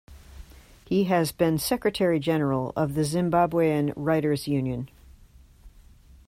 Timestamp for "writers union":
3.95-4.89